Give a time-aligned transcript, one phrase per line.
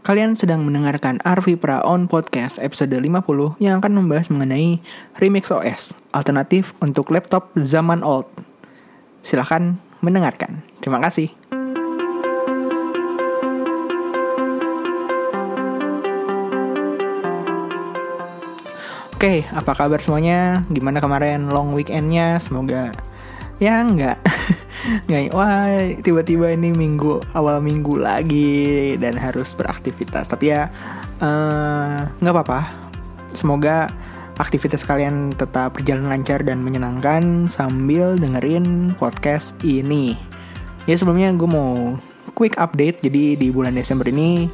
[0.00, 4.80] Kalian sedang mendengarkan Arvi Pra On Podcast episode 50 yang akan membahas mengenai
[5.20, 8.24] Remix OS, alternatif untuk laptop zaman old.
[9.20, 10.64] Silahkan mendengarkan.
[10.80, 11.28] Terima kasih.
[19.12, 20.64] Oke, apa kabar semuanya?
[20.72, 22.40] Gimana kemarin long weekendnya?
[22.40, 22.88] Semoga
[23.60, 24.16] ya nggak
[25.08, 25.70] nggak wah
[26.00, 30.28] tiba-tiba ini minggu awal minggu lagi dan harus beraktivitas.
[30.28, 30.68] Tapi ya
[31.20, 32.60] eh, nggak uh, apa-apa.
[33.36, 33.90] Semoga
[34.40, 40.16] aktivitas kalian tetap berjalan lancar dan menyenangkan sambil dengerin podcast ini.
[40.88, 41.94] Ya sebelumnya gue mau
[42.32, 43.04] quick update.
[43.04, 44.48] Jadi di bulan Desember ini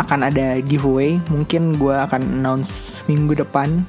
[0.00, 3.84] akan ada giveaway mungkin gue akan announce minggu depan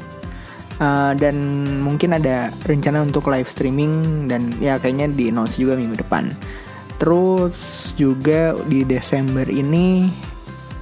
[0.84, 1.36] uh, dan
[1.80, 6.36] mungkin ada rencana untuk live streaming dan ya kayaknya di announce juga minggu depan.
[7.00, 10.08] Terus juga di Desember ini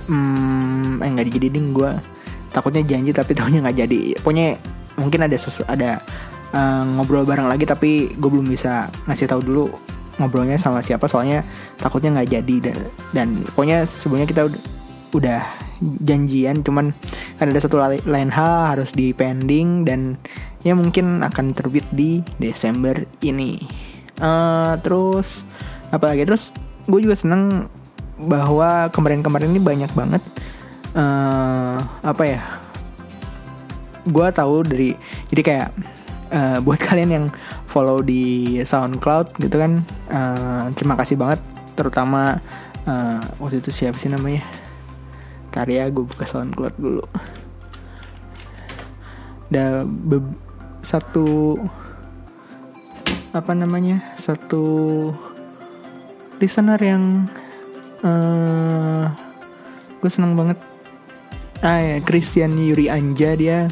[0.09, 1.91] hmm, eh nggak dijadiin gue
[2.51, 4.01] takutnya janji tapi tahunya nggak jadi.
[4.19, 4.57] Pokoknya
[4.97, 6.01] mungkin ada sesu ada
[6.51, 9.65] uh, ngobrol bareng lagi tapi gue belum bisa ngasih tahu dulu
[10.17, 11.05] ngobrolnya sama siapa.
[11.05, 11.45] Soalnya
[11.77, 12.77] takutnya nggak jadi dan,
[13.13, 14.43] dan pokoknya sebelumnya kita
[15.11, 15.43] udah
[15.81, 16.93] janjian cuman
[17.49, 20.21] ada satu lain hal harus di pending dan
[20.61, 22.93] ya mungkin akan terbit di Desember
[23.25, 23.57] ini.
[24.21, 25.41] Uh, terus
[25.89, 26.53] apalagi terus
[26.85, 27.65] gue juga seneng
[28.21, 30.21] bahwa kemarin-kemarin ini banyak banget
[30.93, 32.41] uh, apa ya
[34.05, 34.93] gue tahu dari
[35.33, 35.69] jadi kayak
[36.29, 37.25] uh, buat kalian yang
[37.65, 39.81] follow di SoundCloud gitu kan
[40.13, 41.41] uh, terima kasih banget
[41.73, 42.37] terutama
[42.85, 44.43] uh, waktu itu siapa sih namanya
[45.51, 47.03] karya gue buka SoundCloud dulu.
[49.51, 49.83] Ada
[50.81, 51.59] satu
[53.31, 54.63] apa namanya satu
[56.39, 57.27] listener yang
[58.03, 59.11] uh,
[59.99, 60.57] gue seneng banget.
[61.61, 63.69] Ah ya Christian Yuri Anja dia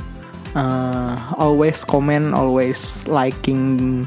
[0.53, 4.05] uh, always comment always liking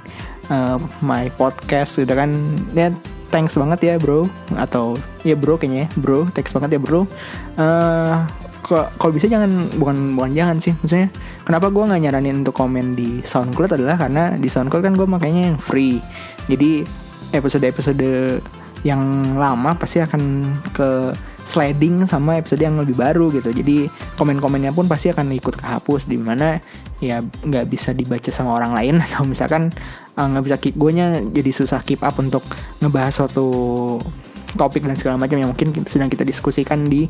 [0.52, 2.30] uh, my podcast gitu kan.
[2.76, 2.94] Dia
[3.32, 4.28] thanks banget ya bro.
[4.54, 7.08] Atau ya bro kayaknya ya, bro thanks banget ya bro.
[7.56, 8.20] Uh,
[8.72, 10.76] kalau bisa jangan bukan bukan jangan sih.
[10.84, 11.08] Maksudnya
[11.42, 15.50] kenapa gue nggak nyaranin untuk komen di SoundCloud adalah karena di SoundCloud kan gue makanya
[15.50, 15.98] yang free.
[16.46, 16.86] Jadi
[17.32, 18.40] episode-episode
[18.82, 23.50] yang lama pasti akan ke sliding sama episode yang lebih baru gitu.
[23.50, 26.58] Jadi komen-komennya pun pasti akan ikut kehapus di mana
[27.02, 28.94] ya nggak bisa dibaca sama orang lain.
[29.04, 29.70] Atau misalkan
[30.16, 32.42] eh, nggak uh, bisa keep gue nya jadi susah keep up untuk
[32.78, 33.48] ngebahas suatu
[34.52, 37.08] topik dan segala macam yang mungkin sedang kita diskusikan di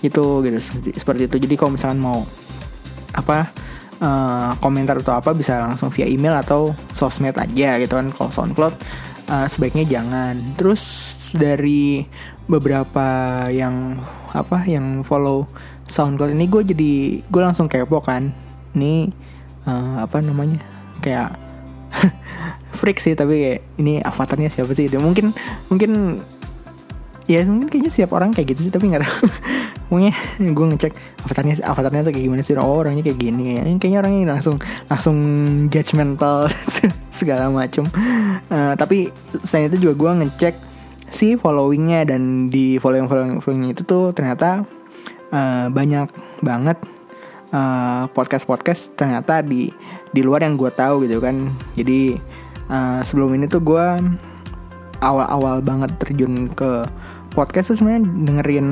[0.00, 0.58] itu gitu.
[0.96, 1.36] Seperti itu.
[1.40, 2.24] Jadi kalau misalkan mau
[3.14, 3.52] apa
[4.02, 8.08] uh, komentar atau apa bisa langsung via email atau sosmed aja gitu kan.
[8.10, 8.74] Kalau SoundCloud
[9.28, 10.34] uh, sebaiknya jangan.
[10.56, 10.82] Terus
[11.36, 12.04] dari
[12.44, 13.06] beberapa
[13.48, 13.98] yang
[14.34, 15.48] apa yang follow
[15.88, 16.92] SoundCloud ini gue jadi
[17.24, 18.32] gue langsung kepo kan.
[18.74, 19.12] Ini
[19.68, 20.60] uh, apa namanya
[21.00, 21.38] kayak
[22.78, 24.98] freak sih tapi kayak ini avatarnya siapa sih itu.
[24.98, 25.30] Mungkin
[25.70, 26.20] mungkin
[27.24, 29.24] ya mungkin kayaknya siap orang kayak gitu sih tapi nggak tahu
[29.92, 30.14] mungkin
[30.56, 30.92] gue ngecek
[31.24, 32.56] avatarnya avatarnya tuh kayak gimana sih?
[32.56, 34.56] Oh orangnya kayak gini kayaknya, orangnya langsung
[34.88, 35.16] langsung
[35.68, 36.48] judgmental
[37.14, 37.86] segala macam
[38.50, 39.12] uh, tapi
[39.44, 40.54] selain itu juga gue ngecek
[41.14, 44.66] si followingnya dan di following following followingnya itu tuh ternyata
[45.30, 46.10] uh, banyak
[46.42, 46.78] banget
[47.54, 49.70] uh, podcast podcast ternyata di
[50.10, 51.54] di luar yang gue tahu gitu kan.
[51.78, 52.18] Jadi
[52.66, 53.86] uh, sebelum ini tuh gue
[54.98, 56.86] awal-awal banget terjun ke
[57.34, 58.68] podcast tuh sebenarnya dengerin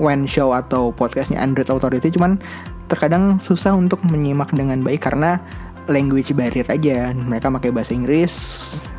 [0.00, 2.40] When Show atau podcastnya Android Authority cuman
[2.88, 5.38] terkadang susah untuk menyimak dengan baik karena
[5.86, 7.12] language barrier aja.
[7.12, 8.34] Mereka pakai bahasa Inggris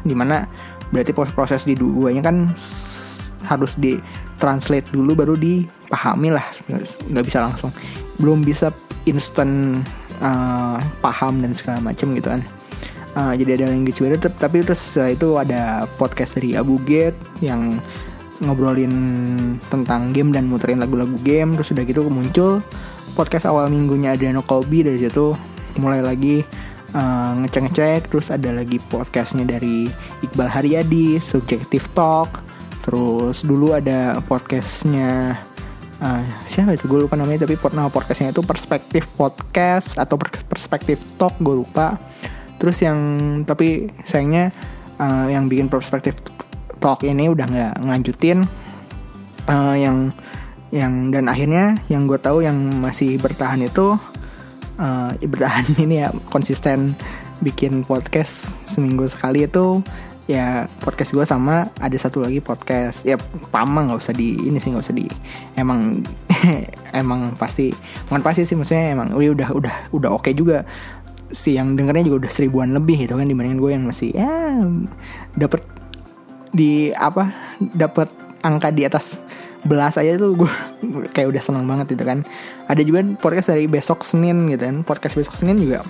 [0.05, 0.45] di mana
[0.93, 2.53] berarti proses di duanya kan
[3.49, 3.97] harus di
[4.37, 6.45] translate dulu baru dipahami lah
[7.09, 7.73] nggak bisa langsung.
[8.21, 8.69] Belum bisa
[9.09, 9.83] instant
[10.21, 12.41] uh, paham dan segala macam gitu kan.
[13.13, 17.77] Uh, jadi ada language barrier tapi terus itu ada podcast dari Abu Gate yang
[18.43, 18.93] ngobrolin
[19.71, 22.59] tentang game dan muterin lagu-lagu game terus udah gitu muncul
[23.15, 25.33] podcast awal minggunya Adriano Colby dari situ
[25.79, 26.43] mulai lagi
[26.93, 29.89] uh, ngecek-ngecek terus ada lagi podcastnya dari
[30.21, 32.43] Iqbal Haryadi Subjective Talk
[32.83, 35.39] terus dulu ada podcastnya
[36.03, 36.85] uh, siapa itu?
[36.91, 41.95] Gue lupa namanya tapi nama podcastnya itu Perspektif Podcast atau Perspektif Talk gue lupa.
[42.59, 42.99] Terus yang
[43.47, 44.51] tapi sayangnya
[44.99, 46.19] uh, yang bikin Perspektif
[46.83, 48.43] talk ini udah nggak ngelanjutin
[49.47, 50.11] uh, yang
[50.75, 53.95] yang dan akhirnya yang gue tahu yang masih bertahan itu
[54.75, 56.91] uh, bertahan ini ya konsisten
[57.39, 59.79] bikin podcast seminggu sekali itu
[60.23, 63.19] ya podcast gue sama ada satu lagi podcast ya
[63.51, 65.07] pama nggak usah di ini sih nggak usah di
[65.59, 65.99] emang
[67.01, 67.75] emang pasti
[68.07, 70.67] bukan pasti sih maksudnya emang udah udah udah oke okay juga.
[71.33, 74.53] Si yang dengernya juga udah seribuan lebih gitu kan dibandingin gue yang masih ya
[75.33, 75.65] dapat
[76.53, 78.07] di apa dapat
[78.45, 79.17] angka di atas
[79.63, 80.51] belas aja tuh gue
[81.15, 82.21] kayak udah seneng banget gitu kan.
[82.69, 84.85] Ada juga podcast dari besok Senin gitu kan.
[84.85, 85.81] Podcast besok Senin juga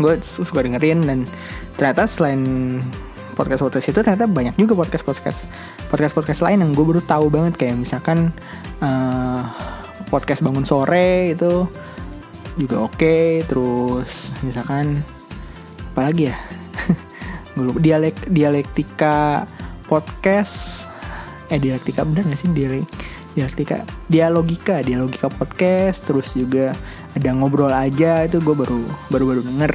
[0.00, 1.28] gue suka dengerin dan
[1.76, 2.40] ternyata selain
[3.36, 5.44] podcast podcast itu ternyata banyak juga podcast podcast
[5.92, 7.60] podcast podcast lain yang gue baru tahu banget.
[7.60, 8.32] Kayak misalkan
[8.80, 9.44] uh,
[10.08, 11.68] podcast bangun sore itu
[12.56, 12.96] juga oke.
[12.96, 13.44] Okay.
[13.44, 15.04] terus misalkan
[15.92, 16.36] apalagi ya
[17.62, 19.44] lupa dialek dialektika
[19.86, 20.86] podcast.
[21.50, 22.50] Eh dialektika bener gak sih?
[22.50, 22.86] Dialek
[23.36, 26.08] dialektika dialogika dialogika podcast.
[26.08, 26.72] Terus juga
[27.12, 28.80] ada ngobrol aja itu gue baru
[29.10, 29.72] baru baru denger.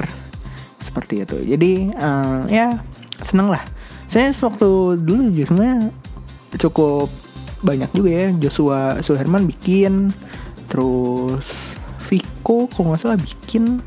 [0.80, 1.36] Seperti itu.
[1.42, 2.80] Jadi uh, ya
[3.20, 3.62] seneng lah.
[4.06, 5.90] Saya waktu dulu sebenarnya
[6.56, 7.10] cukup
[7.64, 8.28] banyak juga ya.
[8.36, 10.14] Joshua Suherman bikin
[10.66, 13.82] terus Viko kalau nggak salah bikin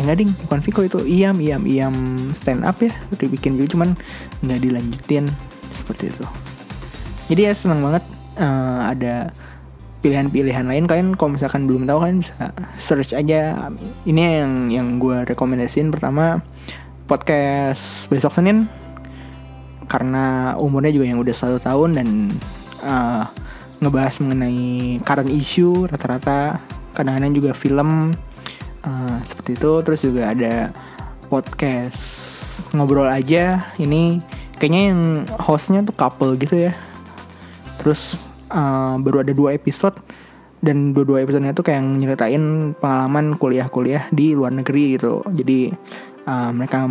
[0.00, 0.32] eh nggak ding.
[0.48, 0.98] Bukan Viko itu.
[1.04, 1.94] Iam Iam Iam.
[2.32, 2.88] Stand up ya.
[3.12, 3.88] Udah bikin juga cuman
[4.40, 5.28] nggak dilanjutin.
[5.68, 6.24] Seperti itu.
[7.28, 8.04] Jadi ya seneng banget
[8.40, 9.36] uh, ada
[10.00, 10.88] pilihan-pilihan lain.
[10.88, 13.68] Kalian kalau misalkan belum tahu kalian bisa search aja.
[14.08, 15.92] Ini yang yang gue rekomendasiin.
[15.92, 16.40] Pertama
[17.04, 18.64] podcast besok Senin.
[19.84, 22.08] Karena umurnya juga yang udah satu tahun dan
[22.86, 23.28] uh,
[23.84, 26.62] ngebahas mengenai current issue rata-rata.
[26.96, 28.14] Kadang-kadang juga film
[28.84, 29.72] uh, seperti itu.
[29.84, 30.74] Terus juga ada
[31.28, 32.02] podcast
[32.76, 33.72] ngobrol aja.
[33.80, 34.20] Ini
[34.56, 35.00] kayaknya yang
[35.40, 36.72] hostnya tuh couple gitu ya.
[37.80, 38.16] Terus
[38.52, 39.96] uh, baru ada dua episode.
[40.60, 45.24] Dan dua-dua episodenya tuh kayak nyeritain pengalaman kuliah-kuliah di luar negeri gitu.
[45.32, 45.72] Jadi
[46.28, 46.84] uh, mereka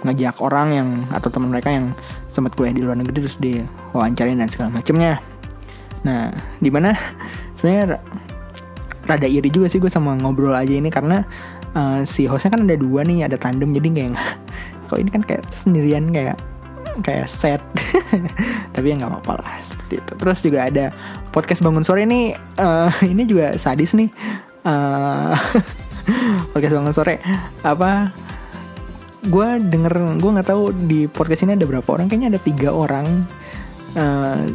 [0.00, 1.92] ngajak orang yang atau teman mereka yang
[2.32, 3.36] sempat kuliah di luar negeri terus
[3.92, 5.20] wawancarin dan segala macamnya
[6.00, 6.96] nah di mana?
[7.60, 8.00] Sebenarnya
[9.10, 11.26] rada iri juga sih gue sama ngobrol aja ini karena
[11.74, 14.12] uh, si hostnya kan ada dua nih ada tandem jadi kayak
[14.88, 16.38] kok ini kan kayak sendirian kayak
[17.02, 17.62] kayak set.
[18.74, 20.12] Tapi ya nggak apa-apa lah seperti itu.
[20.18, 20.84] Terus juga ada
[21.30, 24.10] podcast bangun sore ini uh, ini juga sadis nih.
[24.66, 25.32] Uh,
[26.52, 27.16] podcast bangun sore
[27.64, 28.12] apa
[29.20, 33.06] gue denger gue nggak tahu di podcast ini ada berapa orang kayaknya ada tiga orang.
[33.94, 34.46] Uh,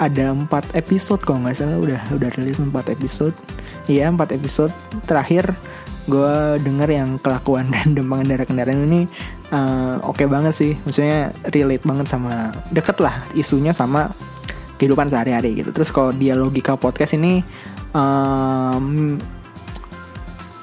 [0.00, 3.36] ada empat episode kalau nggak salah udah udah rilis empat episode
[3.90, 4.74] iya empat episode
[5.06, 5.54] terakhir
[6.10, 9.06] gue denger yang kelakuan random pengendara kendaraan ini
[9.54, 10.72] uh, oke okay banget sih.
[10.82, 14.10] Maksudnya relate banget sama deket lah isunya sama
[14.80, 15.70] kehidupan sehari-hari gitu.
[15.70, 17.46] Terus kalau dia logika podcast ini
[17.94, 19.14] um,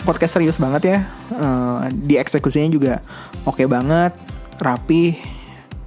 [0.03, 0.99] podcast serius banget ya.
[1.31, 2.93] Uh, di eksekusinya juga
[3.47, 4.11] oke okay banget
[4.59, 5.15] rapi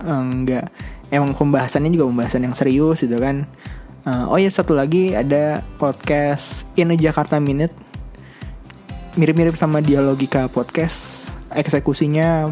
[0.02, 3.44] enggak uh, emang pembahasannya juga pembahasan yang serius gitu kan
[4.06, 7.74] uh, oh ya satu lagi ada podcast in a Jakarta Minute.
[9.14, 11.30] Mirip-mirip sama dialogika podcast.
[11.52, 12.48] Eksekusinya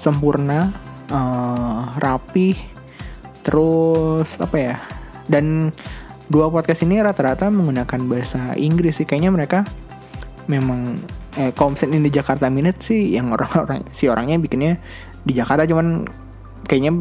[0.00, 0.72] sempurna
[1.12, 2.56] uh, rapi.
[3.44, 4.76] Terus apa ya?
[5.28, 5.68] Dan
[6.32, 9.06] dua podcast ini rata-rata menggunakan bahasa Inggris sih.
[9.06, 9.58] Kayaknya mereka
[10.48, 10.96] memang
[11.36, 14.80] eh komsen ini Jakarta Minute sih yang orang-orang si orangnya bikinnya
[15.20, 15.68] di Jakarta.
[15.68, 16.08] Cuman
[16.64, 16.92] kayaknya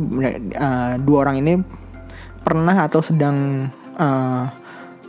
[0.60, 1.54] uh, dua orang ini
[2.44, 3.68] pernah atau sedang
[3.98, 4.46] uh,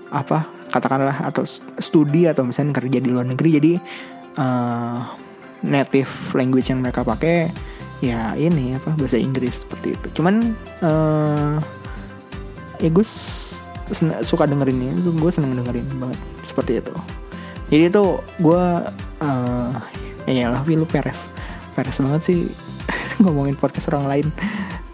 [0.08, 0.38] apa
[0.68, 1.44] katakanlah atau
[1.80, 3.50] studi atau misalnya kerja di luar negeri.
[3.56, 3.72] Jadi
[4.36, 5.00] uh,
[5.64, 7.50] native language yang mereka pakai
[7.98, 10.20] ya ini apa bahasa Inggris seperti itu.
[10.20, 10.54] Cuman
[10.84, 11.56] uh,
[12.78, 13.06] ya gue
[14.22, 16.94] suka dengerin ini gue seneng dengerin banget seperti itu.
[17.68, 18.04] Jadi itu
[18.40, 18.64] gue
[19.20, 19.72] uh,
[20.28, 21.32] ya lah lu peres
[21.72, 22.40] peres banget sih
[23.22, 24.26] ngomongin podcast orang lain.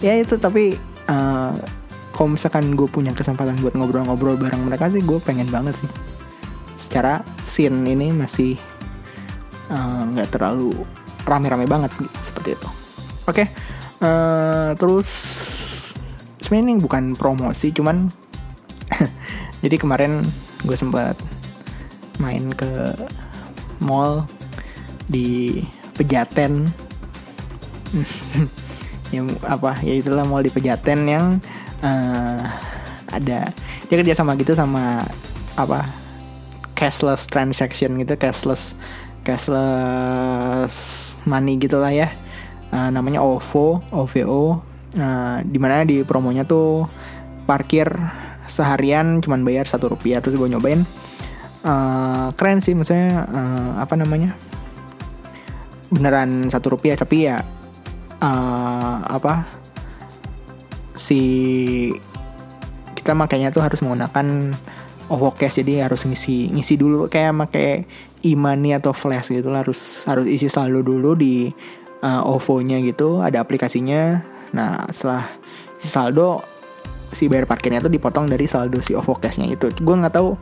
[0.01, 1.55] Ya itu tapi uh,
[2.15, 5.91] kalau misalkan gue punya kesempatan buat ngobrol-ngobrol bareng mereka sih gue pengen banget sih
[6.79, 8.55] secara scene ini masih
[9.69, 10.71] eh, nggak uh, terlalu
[11.27, 11.91] rame-rame banget
[12.23, 12.69] seperti itu
[13.27, 13.47] oke okay.
[13.99, 15.11] uh, eh, terus
[16.39, 18.07] sebenarnya ini bukan promosi cuman
[19.67, 20.23] jadi kemarin
[20.63, 21.19] gue sempat
[22.23, 22.95] main ke
[23.83, 24.23] mall
[25.11, 25.61] di
[25.99, 26.71] Pejaten
[29.15, 31.27] yang apa ya itulah mall di Pejaten yang
[31.85, 32.43] uh,
[33.13, 33.53] ada
[33.87, 35.05] dia kerja sama gitu sama
[35.55, 35.85] apa?
[36.75, 38.75] Cashless transaction gitu cashless
[39.23, 40.75] cashless
[41.29, 42.11] money gitulah ya.
[42.75, 44.59] Uh, namanya OVO OVO
[44.99, 46.91] uh, di mana di promonya tuh
[47.47, 47.87] parkir
[48.51, 50.83] seharian cuman bayar satu rupiah terus gue nyobain.
[51.65, 54.35] Uh, keren sih maksudnya uh, apa namanya?
[55.95, 57.47] Beneran satu rupiah tapi ya
[58.19, 59.64] uh, apa
[60.95, 61.21] si
[62.95, 64.55] kita makanya tuh harus menggunakan
[65.13, 67.85] OVO Cash jadi harus ngisi ngisi dulu kayak pakai
[68.25, 71.53] e-money atau flash gitu harus harus isi saldo dulu di
[72.01, 74.25] uh, OVO-nya gitu ada aplikasinya.
[74.57, 75.29] Nah setelah
[75.77, 76.41] saldo
[77.13, 80.35] si bayar parkirnya tuh dipotong dari saldo si OVO Cash-nya itu gue nggak tahu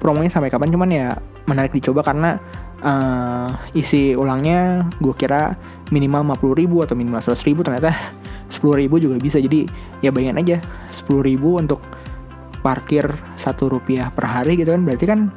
[0.00, 1.08] promonya sampai kapan cuman ya
[1.44, 2.40] menarik dicoba karena
[2.80, 5.58] uh, isi ulangnya gue kira
[5.92, 7.92] minimal 50 ribu atau minimal 100 ribu ternyata
[8.50, 9.42] 10 ribu juga bisa.
[9.42, 9.66] Jadi
[10.00, 10.56] ya bayangin aja
[10.90, 11.82] 10 ribu untuk
[12.66, 13.06] parkir
[13.38, 14.82] satu rupiah per hari gitu kan.
[14.82, 15.30] Berarti kan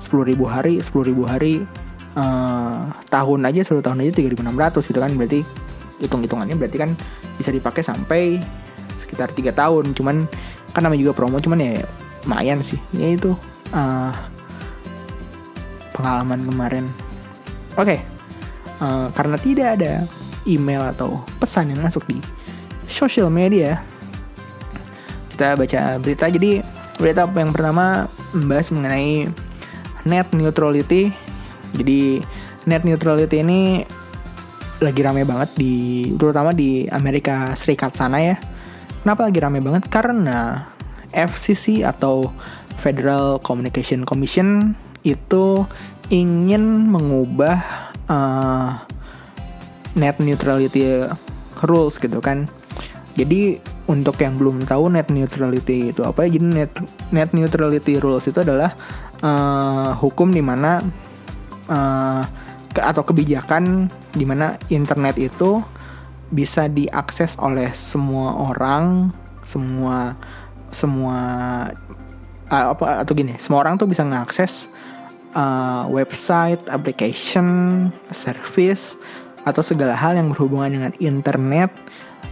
[0.00, 1.60] sepuluh ribu hari sepuluh ribu hari
[2.16, 5.12] uh, tahun aja satu tahun aja 3600 gitu kan.
[5.12, 5.40] Berarti
[6.00, 6.90] hitung hitungannya berarti kan
[7.36, 8.40] bisa dipakai sampai
[8.96, 9.92] sekitar tiga tahun.
[9.92, 10.24] Cuman
[10.72, 11.84] kan namanya juga promo cuman ya
[12.24, 12.80] lumayan sih.
[12.96, 13.36] Ya itu
[13.76, 14.12] uh,
[15.92, 16.84] pengalaman kemarin.
[17.76, 17.98] Oke okay.
[18.80, 19.92] uh, karena tidak ada
[20.44, 22.18] email atau pesan yang masuk di
[22.88, 23.80] social media.
[25.32, 26.30] Kita baca berita.
[26.30, 26.62] Jadi
[26.96, 29.28] berita yang pertama membahas mengenai
[30.06, 31.10] net neutrality.
[31.74, 32.22] Jadi
[32.70, 33.82] net neutrality ini
[34.78, 35.74] lagi rame banget di
[36.18, 38.36] terutama di Amerika Serikat sana ya.
[39.02, 39.88] Kenapa lagi rame banget?
[39.90, 40.70] Karena
[41.12, 42.32] FCC atau
[42.80, 44.74] Federal Communication Commission
[45.04, 45.64] itu
[46.12, 47.60] ingin mengubah
[48.08, 48.84] uh,
[49.94, 51.06] net neutrality
[51.64, 52.50] rules gitu kan.
[53.14, 56.72] Jadi untuk yang belum tahu net neutrality itu apa jadi net
[57.12, 58.72] net neutrality rules itu adalah
[59.20, 60.80] uh, hukum di mana
[61.68, 62.22] uh,
[62.72, 65.60] ke, atau kebijakan di mana internet itu
[66.32, 69.12] bisa diakses oleh semua orang
[69.44, 70.16] semua
[70.72, 71.18] semua
[72.48, 74.66] uh, apa atau gini semua orang tuh bisa mengakses
[75.36, 78.96] uh, website application service
[79.44, 81.70] atau segala hal yang berhubungan dengan internet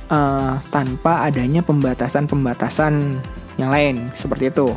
[0.09, 3.21] uh, tanpa adanya pembatasan-pembatasan
[3.61, 4.73] yang lain seperti itu.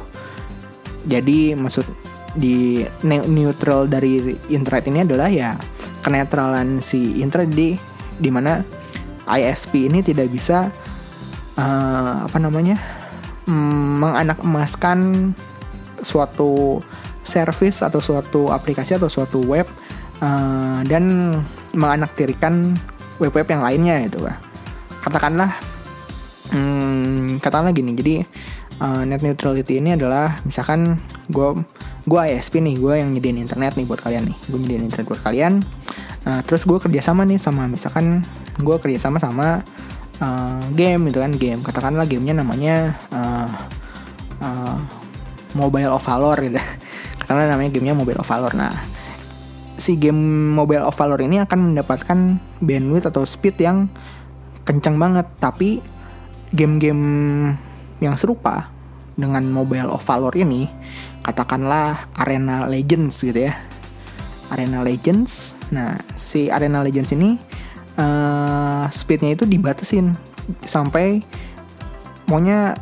[1.07, 1.87] Jadi maksud
[2.35, 5.55] di neutral dari internet ini adalah ya
[6.03, 7.79] kenetralan si internet di
[8.19, 8.59] di mana
[9.25, 10.67] ISP ini tidak bisa
[11.55, 12.75] uh, apa namanya
[13.47, 15.31] mm, menganak emaskan
[16.03, 16.83] suatu
[17.25, 19.65] service atau suatu aplikasi atau suatu web
[20.21, 21.33] uh, dan
[21.75, 22.73] menganaktirikan
[23.19, 24.39] web-web yang lainnya itu lah
[25.03, 25.53] katakanlah
[26.55, 28.15] hmm, katakanlah gini jadi
[28.81, 31.63] uh, net neutrality ini adalah misalkan gue
[32.05, 35.21] gue ISP nih gue yang nyediain internet nih buat kalian nih gue nyediain internet buat
[35.25, 35.53] kalian.
[36.25, 38.25] Uh, terus gue kerjasama nih sama misalkan
[38.57, 39.61] gue kerjasama sama
[40.21, 41.61] uh, game gitu kan game.
[41.61, 43.49] Katakanlah gamenya namanya uh,
[44.41, 44.77] uh,
[45.53, 46.57] Mobile of Valor gitu.
[47.21, 48.53] Katakanlah namanya gamenya Mobile of Valor.
[48.53, 48.73] Nah
[49.75, 53.91] si game Mobile of Valor ini akan mendapatkan bandwidth atau speed yang
[54.63, 55.27] kencang banget.
[55.39, 55.79] Tapi
[56.55, 57.03] game-game
[57.99, 58.71] yang serupa
[59.15, 60.67] dengan Mobile of Valor ini
[61.23, 63.55] katakanlah Arena Legends gitu ya.
[64.53, 65.55] Arena Legends.
[65.73, 67.39] Nah si Arena Legends ini
[67.97, 70.13] uh, speednya itu dibatasin
[70.61, 71.25] sampai
[72.29, 72.77] maunya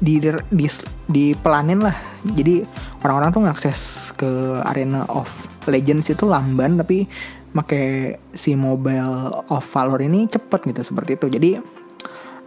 [0.00, 0.66] di, di
[1.06, 1.94] di pelanin lah.
[2.22, 2.64] Jadi
[3.04, 3.80] orang-orang tuh ngakses
[4.16, 5.28] ke Arena of
[5.68, 7.06] Legends itu lamban tapi
[7.52, 11.26] make si mobile of Valor ini cepet gitu seperti itu.
[11.28, 11.50] Jadi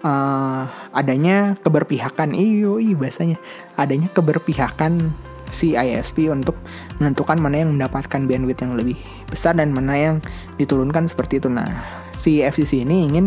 [0.01, 3.37] uh, adanya keberpihakan iyo i bahasanya
[3.77, 5.13] adanya keberpihakan
[5.53, 6.57] si ISP untuk
[6.99, 8.97] menentukan mana yang mendapatkan bandwidth yang lebih
[9.29, 10.15] besar dan mana yang
[10.59, 11.47] diturunkan seperti itu.
[11.47, 11.69] Nah
[12.11, 13.25] si FCC ini ingin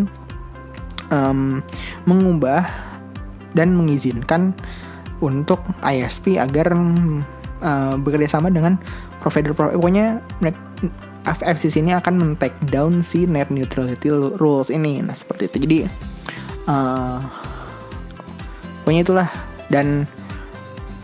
[1.08, 1.64] um,
[2.04, 2.68] mengubah
[3.56, 4.52] dan mengizinkan
[5.18, 6.74] untuk ISP agar
[7.64, 8.78] uh, bekerja sama dengan
[9.20, 10.06] provider-provider pokoknya
[11.28, 15.04] FCC ini akan men-take down si net neutrality rules ini.
[15.04, 15.56] Nah, seperti itu.
[15.68, 15.78] Jadi
[16.70, 17.18] uh,
[18.82, 19.28] pokoknya itulah
[19.68, 20.08] dan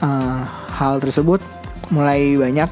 [0.01, 0.43] uh,
[0.73, 1.45] hal tersebut
[1.93, 2.71] mulai banyak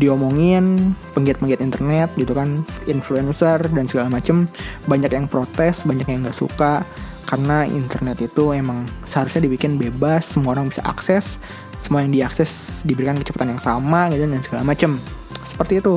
[0.00, 4.48] diomongin penggiat-penggiat internet gitu kan influencer dan segala macem
[4.88, 6.80] banyak yang protes banyak yang nggak suka
[7.28, 11.36] karena internet itu emang seharusnya dibikin bebas semua orang bisa akses
[11.80, 15.00] semua yang diakses diberikan kecepatan yang sama gitu dan segala macem.
[15.42, 15.96] Seperti itu.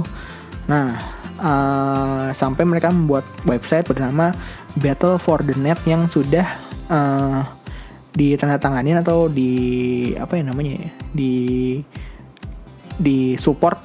[0.72, 0.96] Nah,
[1.44, 4.32] uh, sampai mereka membuat website bernama
[4.80, 6.48] Battle for the Net yang sudah
[6.88, 7.44] uh,
[8.16, 11.34] ditandatanganin atau di apa ya namanya ya di
[12.94, 13.82] di support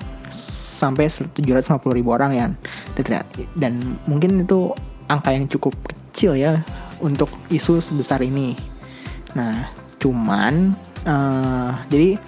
[0.78, 2.46] sampai 750 ribu orang ya.
[2.94, 3.24] Dan,
[3.58, 3.72] dan
[4.06, 4.70] mungkin itu
[5.10, 6.62] angka yang cukup kecil ya
[7.02, 8.54] untuk isu sebesar ini.
[9.34, 10.76] Nah, cuman
[11.06, 12.18] uh, jadi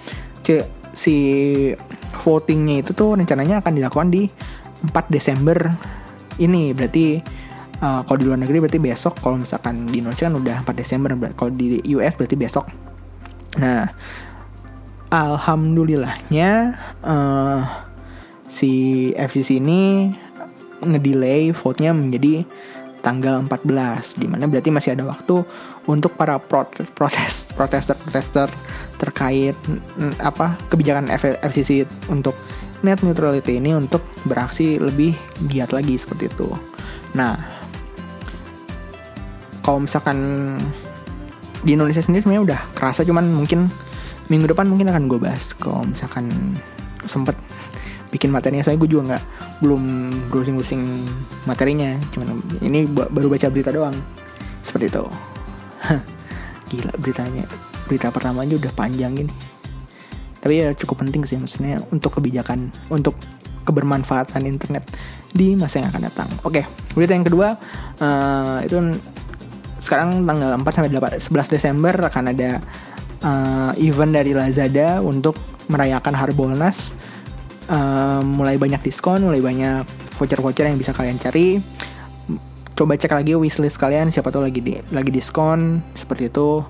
[0.91, 1.15] si
[2.21, 4.27] votingnya itu tuh rencananya akan dilakukan di
[4.87, 5.57] 4 Desember
[6.37, 6.75] ini.
[6.75, 7.19] Berarti
[7.81, 11.11] uh, kalau di luar negeri berarti besok kalau misalkan di Indonesia kan udah 4 Desember
[11.33, 12.65] kalau di US berarti besok.
[13.57, 13.89] Nah
[15.11, 17.61] alhamdulillahnya uh,
[18.47, 20.11] si FCC ini
[20.81, 22.47] ngedelay vote-nya menjadi
[23.01, 25.41] tanggal 14 di mana berarti masih ada waktu
[25.89, 28.47] untuk para protes protes protester protester
[29.01, 29.57] terkait
[29.97, 31.09] mm, apa kebijakan
[31.41, 32.37] FCC untuk
[32.85, 35.13] net neutrality ini untuk beraksi lebih
[35.49, 36.49] giat lagi seperti itu.
[37.13, 37.37] Nah,
[39.61, 40.17] kalau misalkan
[41.61, 43.69] di Indonesia sendiri sebenarnya udah kerasa cuman mungkin
[44.33, 46.57] minggu depan mungkin akan gue bahas kalau misalkan
[47.05, 47.37] sempet
[48.11, 49.23] bikin materinya saya gue juga nggak
[49.63, 49.83] belum
[50.29, 50.83] browsing browsing
[51.47, 51.95] materinya.
[52.11, 53.95] Cuman ini baru baca berita doang.
[54.61, 55.03] Seperti itu.
[56.71, 57.47] Gila beritanya.
[57.87, 59.51] Berita pertama aja udah panjang gini
[60.41, 63.13] tapi ya cukup penting sih maksudnya untuk kebijakan untuk
[63.61, 64.89] kebermanfaatan internet
[65.31, 66.29] di masa yang akan datang.
[66.41, 66.65] Oke
[66.97, 67.55] berita yang kedua
[68.01, 68.97] uh, itu
[69.77, 72.51] sekarang tanggal 4 sampai 8, 11 Desember akan ada
[73.21, 75.37] uh, event dari Lazada untuk
[75.69, 76.97] merayakan Harbolnas
[78.25, 79.87] mulai banyak diskon mulai banyak
[80.19, 81.63] voucher-voucher yang bisa kalian cari.
[82.75, 86.65] Coba cek lagi wishlist kalian siapa tahu lagi di lagi diskon seperti itu.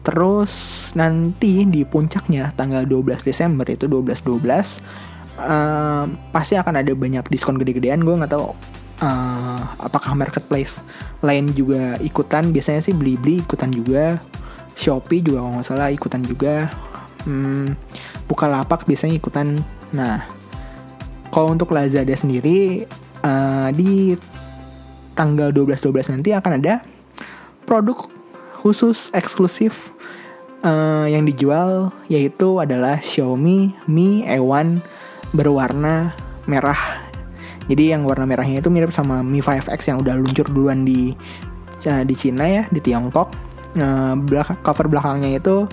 [0.00, 0.52] Terus
[0.96, 4.40] nanti di puncaknya tanggal 12 Desember itu 12 12
[5.38, 8.00] uh, pasti akan ada banyak diskon gede-gedean.
[8.00, 8.56] Gue nggak tahu
[9.04, 10.80] uh, apakah marketplace
[11.20, 12.48] lain juga ikutan.
[12.50, 14.16] Biasanya sih beli ikutan juga
[14.80, 16.72] Shopee juga kalau nggak salah ikutan juga.
[17.28, 17.76] Hmm,
[18.24, 19.60] lapak biasanya ikutan.
[19.92, 20.39] Nah
[21.30, 22.84] kalau untuk Lazada sendiri
[23.22, 24.18] uh, di
[25.14, 26.82] tanggal 12-12 nanti akan ada
[27.66, 28.10] produk
[28.60, 29.94] khusus eksklusif
[30.64, 34.82] uh, yang dijual yaitu adalah Xiaomi Mi A1
[35.32, 36.12] berwarna
[36.44, 37.06] merah.
[37.70, 41.14] Jadi yang warna merahnya itu mirip sama Mi 5X yang udah luncur duluan di
[41.86, 43.30] uh, di Cina ya, di Tiongkok.
[43.78, 44.18] Uh,
[44.66, 45.70] cover belakangnya itu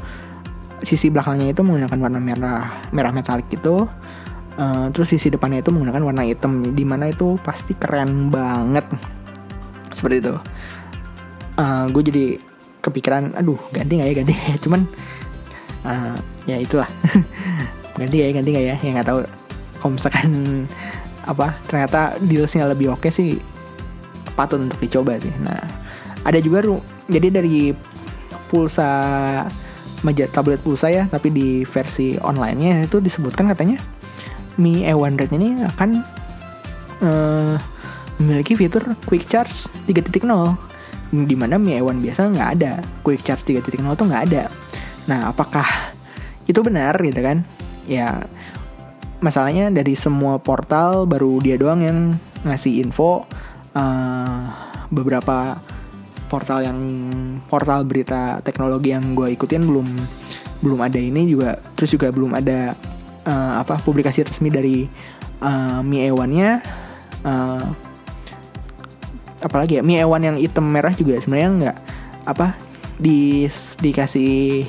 [0.85, 3.89] sisi belakangnya itu menggunakan warna merah merah metalik itu.
[4.57, 8.89] Uh, terus sisi depannya itu menggunakan warna hitam, di mana itu pasti keren banget.
[9.93, 10.33] Seperti itu.
[10.33, 12.25] Uh, eh, gue jadi
[12.81, 14.55] kepikiran aduh ganti nggak ya ganti ya?
[14.57, 14.81] Cuman
[15.85, 16.15] uh,
[16.49, 16.89] ya itulah.
[17.97, 18.75] Ganti gak ya ganti nggak ya?
[18.77, 19.19] Yang nggak tahu.
[19.81, 20.29] Kalau misalkan
[21.25, 23.41] apa ternyata dealsnya lebih oke sih
[24.37, 25.33] patut untuk dicoba sih.
[25.41, 25.57] Nah
[26.21, 26.61] ada juga
[27.09, 27.73] jadi dari
[28.53, 28.89] pulsa
[30.31, 33.81] tablet pulsa ya tapi di versi onlinenya itu disebutkan katanya
[34.57, 35.89] Mi E100 ini akan
[37.05, 37.55] uh,
[38.17, 40.25] memiliki fitur Quick Charge 3.0
[41.13, 42.81] di mana Mi A1 biasa nggak ada.
[43.05, 44.43] Quick Charge 3.0 tuh nggak ada.
[45.07, 45.93] Nah apakah
[46.49, 47.45] itu benar gitu kan?
[47.87, 48.25] Ya
[49.21, 51.99] masalahnya dari semua portal baru dia doang yang
[52.45, 53.25] ngasih info
[53.73, 54.41] uh,
[54.93, 55.57] beberapa
[56.27, 56.79] portal yang
[57.47, 59.87] portal berita teknologi yang gue ikutin belum
[60.65, 61.55] belum ada ini juga.
[61.77, 62.75] Terus juga belum ada
[63.27, 64.87] uh, apa publikasi resmi dari
[65.43, 66.63] uh, Mi A1 nya.
[67.27, 67.67] Uh,
[69.43, 69.83] apalagi ya?
[69.83, 71.77] Mi Ewan yang hitam merah juga sebenarnya nggak
[72.27, 72.57] apa
[72.97, 73.45] di
[73.79, 74.65] dikasih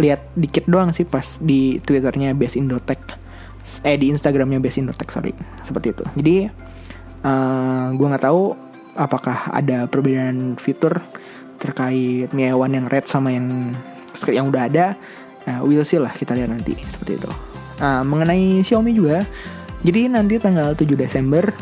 [0.00, 3.02] lihat dikit doang sih pas di twitternya Best Indotech.
[3.84, 5.34] Eh di Instagramnya Best Indotech sorry.
[5.62, 6.04] Seperti itu.
[6.18, 8.56] Jadi uh, eh, gue nggak tahu
[8.94, 11.02] apakah ada perbedaan fitur
[11.58, 13.74] terkait Mi Ewan yang red sama yang
[14.30, 14.86] yang udah ada.
[15.44, 16.10] Uh, we'll see lah.
[16.10, 16.72] Kita lihat nanti.
[16.88, 19.22] Seperti itu uh, mengenai Xiaomi juga.
[19.84, 21.52] Jadi nanti tanggal 7 Desember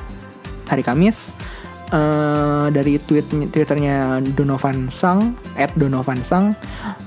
[0.71, 1.35] hari Kamis
[1.93, 6.57] uh, dari tweet twitternya Donovan Sang at Donovan Sang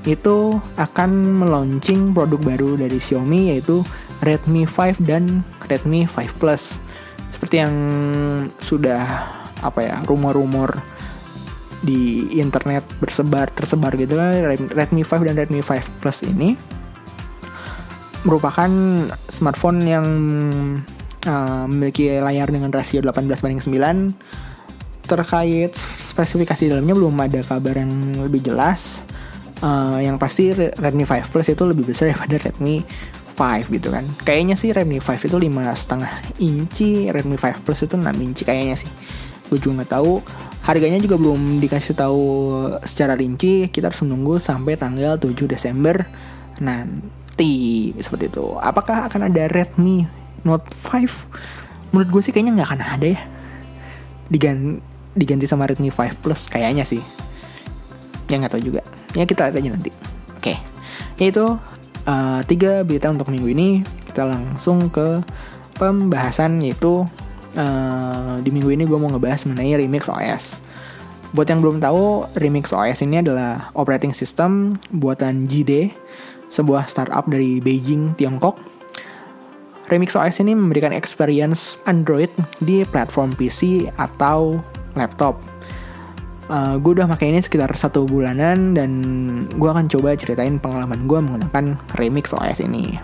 [0.06, 3.82] itu akan meluncing produk baru dari Xiaomi yaitu
[4.22, 6.78] Redmi 5 dan Redmi 5 Plus.
[7.26, 7.74] Seperti yang
[8.62, 9.02] sudah
[9.66, 10.78] apa ya rumor-rumor
[11.82, 16.58] di internet bersebar tersebar gitu kan Redmi 5 dan Redmi 5 Plus ini
[18.26, 18.70] merupakan
[19.30, 20.06] smartphone yang
[21.30, 28.26] uh, memiliki layar dengan rasio 18 banding 9 terkait spesifikasi dalamnya belum ada kabar yang
[28.26, 29.06] lebih jelas.
[29.64, 32.84] Uh, yang pasti Redmi 5 Plus itu lebih besar daripada Redmi
[33.38, 34.04] 5 gitu kan.
[34.26, 36.12] Kayaknya sih Redmi 5 itu lima setengah
[36.42, 38.92] inci, Redmi 5 Plus itu 6 inci kayaknya sih.
[39.48, 40.20] Gue juga nggak tahu.
[40.66, 42.24] Harganya juga belum dikasih tahu
[42.84, 43.70] secara rinci.
[43.70, 46.04] Kita harus menunggu sampai tanggal 7 Desember
[48.00, 48.56] seperti itu.
[48.60, 50.08] Apakah akan ada Redmi
[50.48, 51.92] Note 5?
[51.92, 53.22] Menurut gue sih kayaknya nggak akan ada ya.
[54.32, 57.00] Diganti diganti sama Redmi 5 Plus kayaknya sih
[58.28, 58.82] ya nggak tahu juga
[59.16, 59.92] ya kita lihat aja nanti
[60.36, 60.58] oke okay.
[61.22, 61.56] yaitu
[62.06, 63.70] uh, tiga berita untuk minggu ini
[64.12, 65.24] kita langsung ke
[65.76, 67.04] pembahasan yaitu
[67.60, 70.64] uh, di minggu ini gue mau ngebahas mengenai Remix OS.
[71.36, 75.92] Buat yang belum tahu, Remix OS ini adalah operating system buatan JD,
[76.50, 78.58] sebuah startup dari Beijing, Tiongkok.
[79.86, 84.58] Remix OS ini memberikan experience Android di platform PC atau
[84.98, 85.38] laptop.
[86.46, 88.92] Uh, gue udah pakai ini sekitar satu bulanan dan
[89.50, 92.98] gue akan coba ceritain pengalaman gue menggunakan Remix OS ini.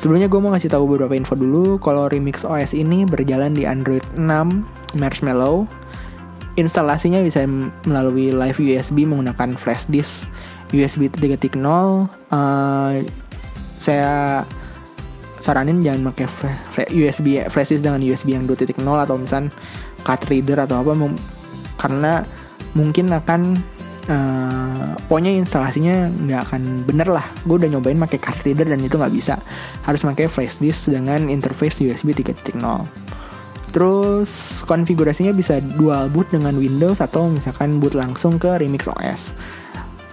[0.00, 4.04] Sebelumnya gue mau ngasih tahu beberapa info dulu kalau Remix OS ini berjalan di Android
[4.16, 5.68] 6 Marshmallow
[6.58, 7.44] instalasinya bisa
[7.84, 10.26] melalui live USB menggunakan flash disk
[10.70, 12.06] USB 3.0 uh,
[13.80, 14.44] saya
[15.40, 16.26] saranin jangan pakai
[16.92, 19.48] USB flash dengan USB yang 2.0 atau misal
[20.04, 20.92] card reader atau apa
[21.80, 22.22] karena
[22.76, 23.56] mungkin akan
[24.12, 27.24] uh, pokoknya instalasinya nggak akan bener lah.
[27.48, 29.40] Gue udah nyobain pakai card reader dan itu nggak bisa.
[29.88, 32.60] Harus pakai flash disk dengan interface USB 3.0
[33.70, 39.38] Terus konfigurasinya bisa dual boot dengan Windows atau misalkan boot langsung ke Remix OS.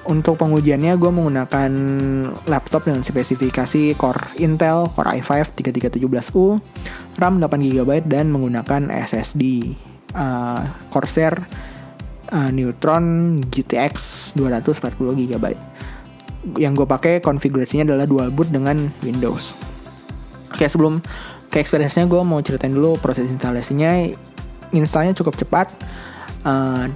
[0.07, 1.71] Untuk pengujiannya gue menggunakan
[2.47, 6.63] laptop dengan spesifikasi Core Intel Core i5 3317U,
[7.19, 9.75] RAM 8GB dan menggunakan SSD
[10.15, 11.35] uh, Corsair
[12.31, 13.95] uh, Neutron GTX
[14.39, 15.45] 240GB.
[16.55, 19.59] Yang gue pakai konfigurasinya adalah dual boot dengan Windows.
[20.55, 21.03] Oke, sebelum
[21.51, 24.07] ke experience-nya gue mau ceritain dulu proses instalasinya
[24.71, 25.67] installnya cukup cepat
[26.43, 26.87] uh,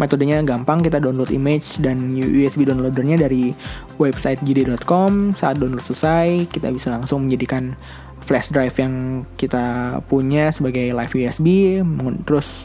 [0.00, 3.52] metodenya gampang kita download image dan USB downloadernya dari
[4.00, 7.76] website gd.com saat download selesai kita bisa langsung menjadikan
[8.24, 11.78] flash drive yang kita punya sebagai live USB
[12.24, 12.64] terus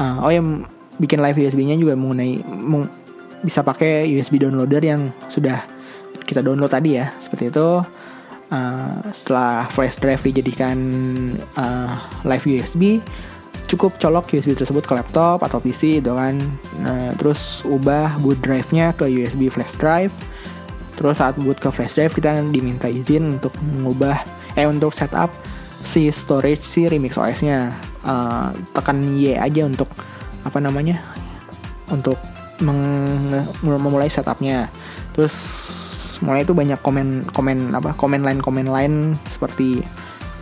[0.00, 0.40] uh, oh ya
[0.96, 2.88] bikin live USB-nya juga mengenai meng,
[3.44, 5.60] bisa pakai USB downloader yang sudah
[6.24, 7.80] kita download tadi ya seperti itu.
[8.46, 10.78] Uh, setelah flash drive dijadikan
[11.58, 13.02] uh, live USB
[13.66, 16.38] cukup colok USB tersebut ke laptop atau PC itu kan.
[16.78, 20.14] Nah, terus ubah boot drive-nya ke USB flash drive.
[20.96, 24.22] Terus saat boot ke flash drive kita diminta izin untuk mengubah
[24.56, 25.28] eh untuk setup
[25.84, 29.86] si storage si remix OS-nya uh, tekan Y aja untuk
[30.42, 31.04] apa namanya
[31.92, 32.16] untuk
[33.68, 34.72] memulai setupnya.
[35.12, 35.34] Terus
[36.24, 38.92] mulai itu banyak komen komen apa komen lain komen lain
[39.28, 39.84] seperti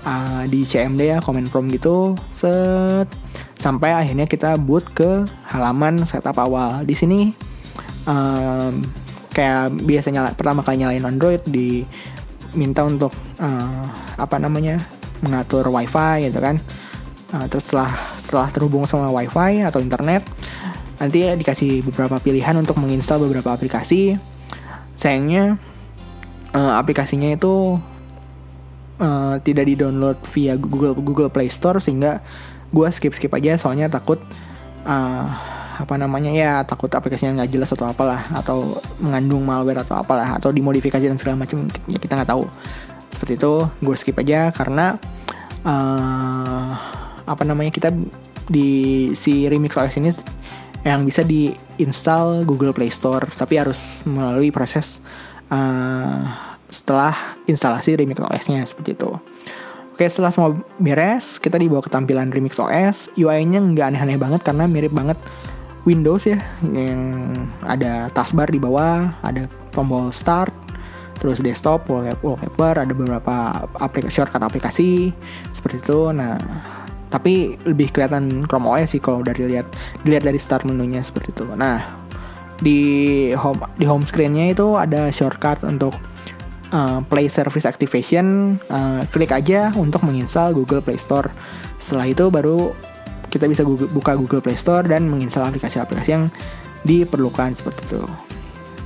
[0.04, 2.14] uh, di CMD ya komen prom gitu.
[2.28, 3.08] Set.
[3.58, 6.84] Sampai akhirnya kita boot ke halaman setup awal.
[6.84, 7.32] Di sini
[8.04, 8.84] um,
[9.34, 13.84] kayak biasanya pertama kali nyalain Android diminta untuk uh,
[14.20, 14.78] apa namanya
[15.24, 16.60] mengatur WiFi gitu kan.
[17.34, 17.90] Uh, terus setelah
[18.20, 20.22] setelah terhubung sama WiFi atau internet
[20.94, 24.20] nanti dikasih beberapa pilihan untuk menginstal beberapa aplikasi.
[24.94, 25.58] Sayangnya
[26.54, 27.82] uh, aplikasinya itu
[29.00, 32.20] uh, tidak di download via Google Google Play Store sehingga
[32.74, 34.18] gue skip skip aja soalnya takut
[34.82, 35.26] uh,
[35.74, 40.54] apa namanya ya takut aplikasinya nggak jelas atau apalah atau mengandung malware atau apalah atau
[40.54, 42.46] dimodifikasi dan segala macam ya kita nggak tahu.
[43.10, 43.52] Seperti itu
[43.82, 44.98] gue skip aja karena
[45.66, 46.70] uh,
[47.26, 47.90] apa namanya kita
[48.46, 50.10] di si remix OS ini
[50.84, 55.00] yang bisa diinstal Google Play Store tapi harus melalui proses
[55.48, 57.14] uh, setelah
[57.46, 59.10] instalasi Remix OS-nya seperti itu.
[59.94, 64.66] Oke setelah semua beres kita dibawa ke tampilan Remix OS UI-nya nggak aneh-aneh banget karena
[64.66, 65.14] mirip banget
[65.86, 67.30] Windows ya yang
[67.62, 70.50] ada taskbar di bawah ada tombol start
[71.22, 75.14] terus desktop wallpaper ada beberapa aplikasi shortcut aplikasi
[75.54, 76.34] seperti itu nah
[77.14, 79.70] tapi lebih kelihatan Chrome OS sih kalau dari lihat
[80.02, 81.46] dilihat dari start menunya seperti itu.
[81.54, 81.78] Nah,
[82.58, 85.94] di home di home screennya itu ada shortcut untuk
[86.74, 88.58] uh, Play Service Activation.
[88.66, 91.30] Uh, klik aja untuk menginstal Google Play Store.
[91.78, 92.74] Setelah itu baru
[93.30, 96.26] kita bisa Google, buka Google Play Store dan menginstal aplikasi-aplikasi yang
[96.82, 98.02] diperlukan seperti itu.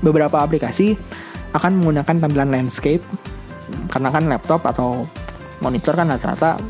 [0.04, 0.94] Beberapa aplikasi
[1.56, 3.02] akan menggunakan tampilan landscape
[3.88, 5.08] karena kan laptop atau
[5.64, 6.60] monitor kan rata-rata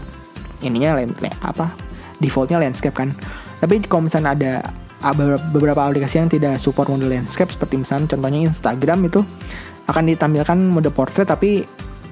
[0.62, 0.98] ininya
[1.42, 1.70] apa
[2.18, 3.10] defaultnya landscape kan
[3.58, 4.52] tapi kalau misalnya ada
[5.54, 9.20] beberapa aplikasi yang tidak support mode landscape seperti misalnya contohnya Instagram itu
[9.88, 11.64] akan ditampilkan mode portrait tapi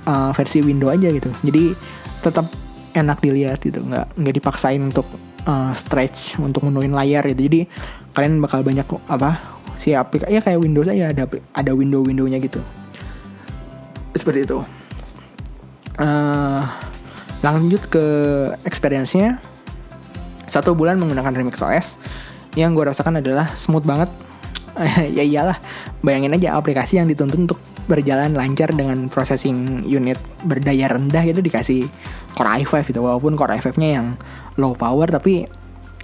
[0.08, 1.28] uh, versi window aja gitu.
[1.44, 1.76] Jadi
[2.24, 2.48] tetap
[2.96, 5.04] enak dilihat gitu nggak nggak dipaksain untuk
[5.44, 7.46] uh, stretch untuk menuin layar gitu.
[7.46, 7.60] Jadi
[8.16, 12.64] kalian bakal banyak apa si aplikasi ya kayak Windows aja ada ada window windownya gitu.
[14.16, 14.64] Seperti itu.
[16.00, 16.64] Uh,
[17.44, 18.04] Lanjut ke
[18.64, 19.38] experience-nya.
[20.50, 22.00] Satu bulan menggunakan Remix OS
[22.58, 24.10] yang gue rasakan adalah smooth banget.
[25.16, 25.58] ya iyalah,
[26.04, 31.86] bayangin aja aplikasi yang dituntut untuk berjalan lancar dengan processing unit berdaya rendah itu dikasih
[32.36, 33.00] Core i5 gitu.
[33.00, 34.06] Walaupun Core i5-nya yang
[34.60, 35.46] low power tapi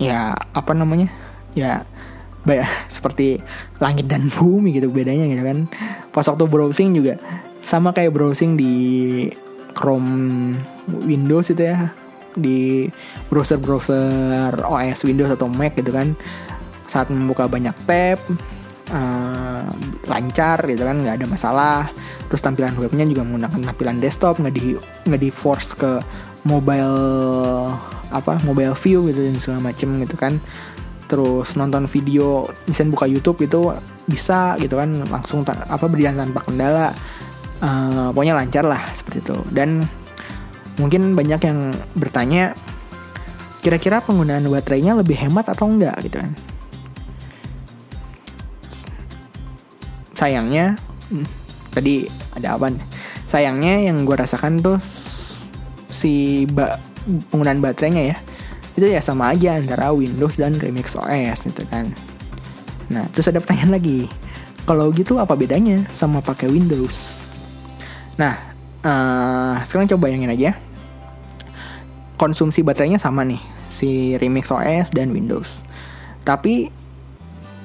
[0.00, 1.12] ya apa namanya?
[1.52, 1.84] Ya
[2.42, 3.42] banyak seperti
[3.82, 5.58] langit dan bumi gitu bedanya gitu kan.
[6.14, 7.20] Pas waktu browsing juga
[7.60, 8.72] sama kayak browsing di
[9.76, 10.56] Chrome
[10.88, 11.92] Windows itu ya.
[12.32, 12.88] Di
[13.28, 16.16] browser-browser OS Windows atau Mac gitu kan.
[16.88, 18.16] Saat membuka banyak tab
[18.90, 19.68] uh,
[20.10, 21.80] lancar gitu kan nggak ada masalah.
[22.26, 24.74] Terus tampilan webnya juga menggunakan tampilan desktop nggak di
[25.06, 26.00] nggak di force ke
[26.42, 26.98] mobile
[28.12, 30.42] apa mobile view gitu dan segala macem gitu kan.
[31.06, 33.60] Terus nonton video misalnya buka YouTube itu
[34.08, 36.88] bisa gitu kan langsung apa berjalan tanpa kendala.
[37.62, 39.38] Uh, pokoknya lancar lah seperti itu.
[39.54, 39.86] Dan
[40.80, 42.56] mungkin banyak yang bertanya
[43.62, 46.34] kira-kira penggunaan baterainya lebih hemat atau enggak gitu kan
[50.12, 50.76] sayangnya
[51.10, 51.26] hmm,
[51.72, 52.72] tadi ada apa
[53.28, 54.78] sayangnya yang gue rasakan tuh
[55.88, 56.76] si ba
[57.30, 58.16] penggunaan baterainya ya
[58.72, 61.92] itu ya sama aja antara Windows dan Remix OS gitu kan.
[62.88, 64.08] Nah terus ada pertanyaan lagi.
[64.64, 67.28] Kalau gitu apa bedanya sama pakai Windows?
[68.16, 68.32] Nah
[68.80, 70.50] uh, sekarang coba bayangin aja.
[72.16, 75.60] Konsumsi baterainya sama nih si Remix OS dan Windows.
[76.24, 76.72] Tapi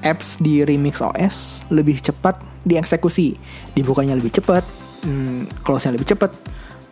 [0.04, 3.38] apps di Remix OS lebih cepat dieksekusi.
[3.74, 6.32] Dibukanya lebih cepat hmm, close-nya lebih cepat.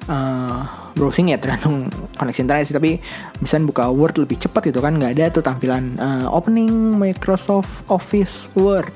[0.06, 0.62] Uh,
[0.94, 1.90] browsing ya tergantung
[2.22, 3.02] koneksi internet sih tapi
[3.42, 4.94] bisa buka Word lebih cepat gitu kan.
[4.96, 8.94] Nggak ada tuh tampilan uh, opening Microsoft Office Word.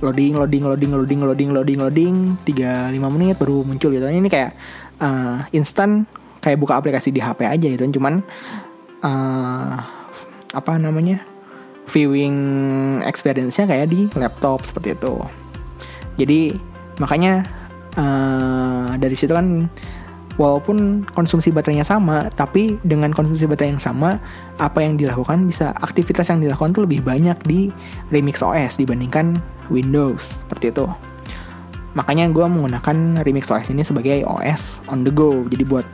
[0.00, 2.14] Loading loading loading loading loading loading loading
[2.48, 4.08] 3 5 menit baru muncul gitu.
[4.08, 4.50] Ini kayak
[4.96, 6.08] uh, instan
[6.40, 8.00] kayak buka aplikasi di HP aja gitu.
[8.00, 8.24] Cuman
[9.04, 9.72] uh,
[10.50, 11.29] apa namanya
[11.90, 12.36] viewing
[13.02, 15.18] experience-nya kayak di laptop seperti itu
[16.14, 16.54] jadi
[17.02, 17.42] makanya
[17.98, 19.66] uh, dari situ kan
[20.40, 24.16] walaupun konsumsi baterainya sama, tapi dengan konsumsi baterai yang sama,
[24.56, 27.68] apa yang dilakukan bisa aktivitas yang dilakukan tuh lebih banyak di
[28.08, 29.36] Remix OS dibandingkan
[29.68, 30.88] Windows seperti itu.
[31.92, 35.44] Makanya gue menggunakan Remix OS ini sebagai OS on the go.
[35.44, 35.84] Jadi buat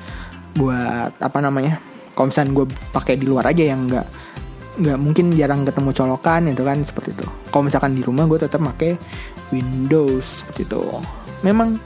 [0.55, 1.83] buat apa namanya?
[2.15, 4.07] Kalau misalnya gue pakai di luar aja yang nggak
[4.77, 7.27] nggak mungkin jarang ketemu colokan itu kan seperti itu.
[7.49, 8.97] Kalau misalkan di rumah gue tetap pakai
[9.51, 10.85] Windows seperti itu.
[11.45, 11.77] Memang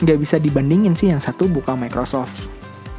[0.00, 2.48] nggak bisa dibandingin sih yang satu buka Microsoft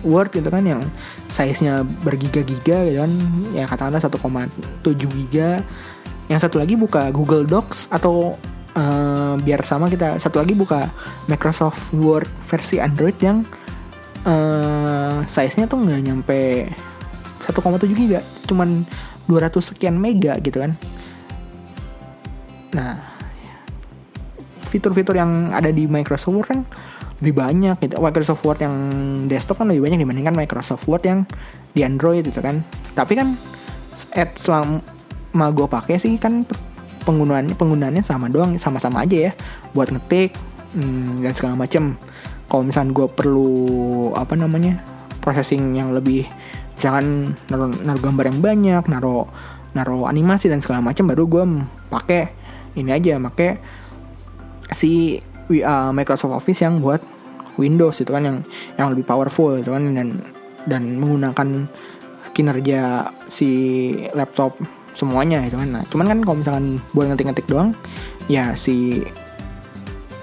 [0.01, 0.81] Word gitu kan yang
[1.29, 3.11] size-nya bergiga-giga gitu kan
[3.53, 5.61] ya katakanlah 1,7 giga
[6.29, 8.37] yang satu lagi buka Google Docs atau
[8.77, 10.89] uh, biar sama kita satu lagi buka
[11.29, 13.45] Microsoft Word versi Android yang
[14.25, 16.69] uh, size-nya tuh nggak nyampe
[17.41, 17.57] 1,7
[17.93, 18.85] giga cuman
[19.31, 20.75] 200 sekian mega gitu kan.
[22.75, 23.11] Nah
[24.71, 26.59] fitur-fitur yang ada di Microsoft Word kan
[27.21, 27.99] lebih banyak gitu.
[27.99, 28.75] Microsoft Word yang
[29.27, 31.19] desktop kan lebih banyak dibandingkan Microsoft Word yang
[31.75, 32.63] di Android gitu kan.
[32.95, 33.35] Tapi kan
[34.15, 36.47] at selama gue pakai sih kan
[37.03, 39.31] penggunaannya penggunaannya sama doang sama-sama aja ya.
[39.75, 40.33] Buat ngetik
[40.73, 41.99] hmm, dan segala macem.
[42.49, 43.51] Kalau misalnya gue perlu
[44.17, 44.81] apa namanya
[45.21, 46.25] processing yang lebih
[46.81, 49.29] misalkan naruh, naruh gambar yang banyak naruh
[49.77, 51.43] naruh animasi dan segala macam baru gue
[51.93, 52.33] pakai
[52.73, 53.61] ini aja pakai
[54.73, 55.21] si
[55.61, 57.05] uh, Microsoft Office yang buat
[57.61, 58.37] Windows itu kan yang
[58.81, 60.25] yang lebih powerful itu kan dan
[60.65, 61.69] dan menggunakan
[62.33, 63.49] kinerja si
[64.17, 64.57] laptop
[64.95, 65.69] semuanya itu kan.
[65.69, 66.65] Nah, cuman kan kalau misalkan
[66.95, 67.75] buat ngetik-ngetik doang
[68.25, 69.05] ya si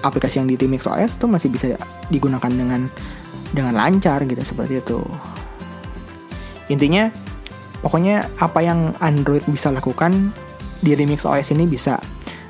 [0.01, 1.77] aplikasi yang di Remix OS tuh masih bisa
[2.09, 2.91] digunakan dengan
[3.53, 4.99] dengan lancar gitu seperti itu.
[6.69, 7.09] Intinya
[7.81, 10.31] pokoknya apa yang Android bisa lakukan
[10.79, 11.99] di Remix OS ini bisa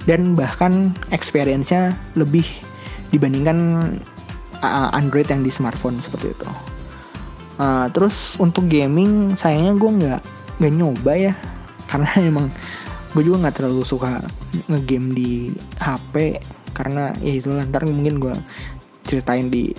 [0.05, 2.45] dan bahkan experience-nya lebih
[3.09, 3.57] dibandingkan
[4.61, 6.49] uh, Android yang di smartphone seperti itu.
[7.59, 10.21] Uh, terus untuk gaming sayangnya gue nggak
[10.63, 11.33] nggak nyoba ya
[11.91, 12.47] karena emang
[13.11, 14.21] gue juga nggak terlalu suka
[14.69, 15.31] ngegame di
[15.81, 16.39] HP
[16.71, 18.35] karena ya itu ntar mungkin gue
[19.03, 19.73] ceritain di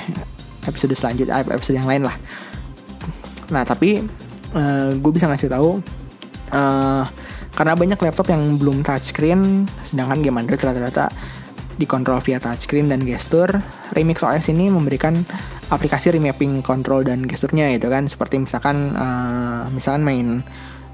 [0.68, 2.16] episode selanjutnya episode yang lain lah.
[3.50, 4.02] Nah tapi
[4.54, 5.78] uh, gue bisa ngasih tahu
[6.54, 7.04] uh,
[7.56, 11.08] karena banyak laptop yang belum touchscreen sedangkan game Android rata-rata
[11.76, 13.48] dikontrol via touchscreen dan gestur.
[13.92, 15.24] Remix OS ini memberikan
[15.68, 18.08] aplikasi remapping control dan gesturnya itu kan.
[18.08, 20.26] Seperti misalkan uh, misalkan main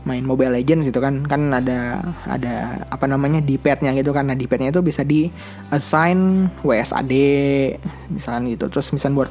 [0.03, 1.23] main Mobile Legends gitu kan.
[1.27, 4.27] Kan ada ada apa namanya di padnya gitu kan.
[4.31, 5.31] Nah di padnya itu bisa di
[5.71, 7.15] assign WSAD
[8.11, 8.67] misalkan gitu.
[8.71, 9.31] Terus misalnya buat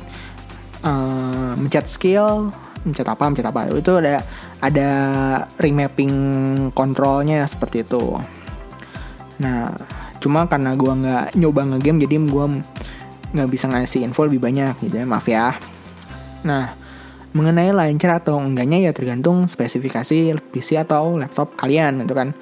[0.88, 2.51] uh, mencet skill
[2.86, 3.70] mencet apa mencet apa.
[3.72, 4.22] Itu ada
[4.62, 4.89] ada
[5.58, 6.13] remapping
[6.74, 8.17] kontrolnya seperti itu.
[9.41, 9.74] Nah
[10.22, 12.46] cuma karena gue nggak nyoba ngegame jadi gue
[13.32, 15.06] nggak bisa ngasih info lebih banyak gitu ya.
[15.06, 15.58] Maaf ya.
[16.46, 16.74] Nah
[17.32, 22.36] mengenai lancar atau enggaknya ya tergantung spesifikasi PC atau laptop kalian itu kan.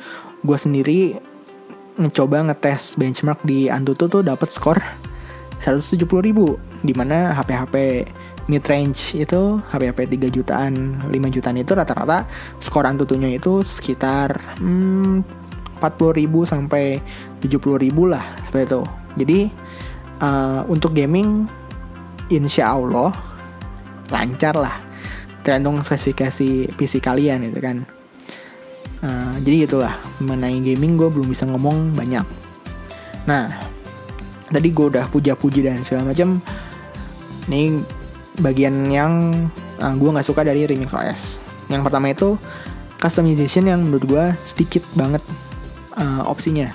[0.44, 1.20] Gue sendiri
[2.00, 4.80] ngecoba ngetes benchmark di Antutu tuh dapat skor
[5.60, 7.76] 170 ribu di mana HP-HP
[8.50, 10.74] mid range itu HP-HP 3 jutaan
[11.06, 12.26] 5 jutaan itu rata-rata
[12.58, 15.22] skor Antutunya itu sekitar hmm,
[15.78, 16.98] 40 ribu sampai
[17.40, 18.82] 70 ribu lah seperti itu.
[19.22, 19.40] Jadi
[20.26, 21.46] uh, untuk gaming
[22.34, 23.14] insya Allah
[24.10, 24.76] lancar lah
[25.46, 27.86] tergantung spesifikasi PC kalian itu kan.
[29.00, 32.26] Uh, jadi gitulah mengenai gaming gue belum bisa ngomong banyak.
[33.30, 33.48] Nah
[34.50, 36.42] tadi gue udah puja-puji dan segala macam.
[37.50, 37.82] Ini
[38.40, 39.32] bagian yang
[39.80, 42.36] uh, gue nggak suka dari remix OS yang pertama itu
[43.00, 45.24] customization yang menurut gue sedikit banget
[45.96, 46.68] uh, opsinya.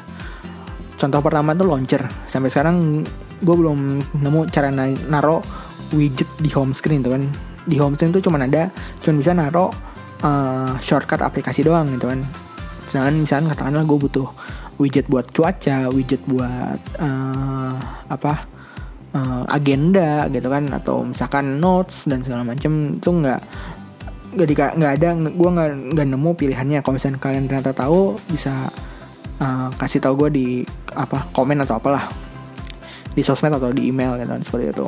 [0.97, 2.01] Contoh pertama tuh launcher.
[2.31, 3.05] Sampai sekarang
[3.45, 4.73] gue belum nemu cara
[5.11, 5.45] naro
[5.93, 7.23] widget di home screen tuh kan.
[7.69, 8.73] Di home screen tuh cuma ada
[9.03, 9.69] cuma bisa naro
[10.25, 12.25] uh, shortcut aplikasi doang gitu kan.
[12.89, 14.29] Sedangkan misalnya katakanlah gue butuh
[14.79, 17.77] widget buat cuaca widget buat uh,
[18.11, 18.47] apa
[19.15, 23.41] uh, agenda gitu kan atau misalkan notes dan segala macam itu nggak
[24.35, 26.79] nggak di nggak ada gue nggak nggak nemu pilihannya.
[26.83, 28.53] Kalau misalnya kalian ternyata tahu bisa
[29.39, 30.47] uh, kasih tahu gue di
[30.99, 32.11] apa komen atau apalah.
[33.15, 34.87] Di sosmed atau di email gitu kan seperti itu.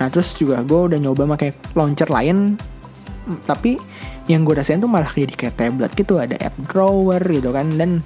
[0.00, 2.56] Nah terus juga gue udah nyoba pakai launcher lain.
[3.44, 3.76] Tapi
[4.28, 8.00] yang gue rasain tuh malah jadi kayak tablet gitu ada app drawer gitu kan dan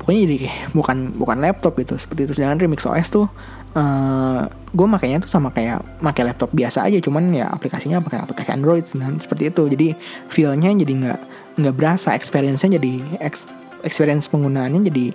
[0.00, 0.36] pokoknya jadi
[0.72, 2.32] bukan bukan laptop gitu seperti itu.
[2.40, 3.28] Sedangkan Remix OS tuh
[3.76, 8.50] eh, gue makanya tuh sama kayak pakai laptop biasa aja cuman ya aplikasinya pakai aplikasi
[8.52, 9.62] Android sebenarnya seperti itu.
[9.68, 9.88] Jadi
[10.32, 11.20] feelnya jadi nggak
[11.60, 13.22] nggak berasa experience-nya jadi
[13.84, 15.06] experience penggunaannya jadi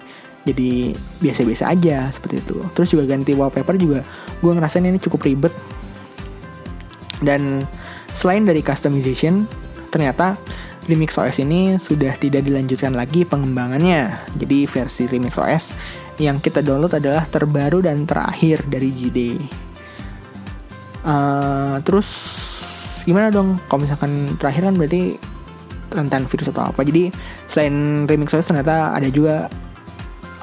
[0.41, 2.57] jadi biasa-biasa aja seperti itu.
[2.73, 3.99] Terus juga ganti wallpaper juga
[4.41, 5.53] gue ngerasain ini cukup ribet.
[7.21, 7.61] Dan
[8.17, 9.45] selain dari customization,
[9.93, 10.33] ternyata
[10.91, 14.19] Remix OS ini sudah tidak dilanjutkan lagi pengembangannya.
[14.35, 15.71] Jadi versi Remix OS
[16.19, 19.19] yang kita download adalah terbaru dan terakhir dari GD.
[21.07, 22.09] Uh, terus
[23.07, 23.55] gimana dong?
[23.71, 25.15] Kalau misalkan terakhir kan berarti
[25.95, 26.83] rentan virus atau apa.
[26.83, 27.07] Jadi
[27.47, 29.47] selain Remix OS ternyata ada juga